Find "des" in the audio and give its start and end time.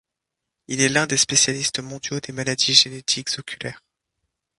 1.05-1.15, 2.19-2.33